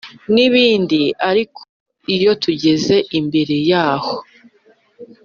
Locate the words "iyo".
2.15-2.31